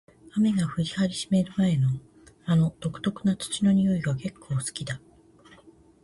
[0.35, 1.87] 雨が降り始める前の、
[2.45, 4.99] あの独特な土の匂いが結構好きだ。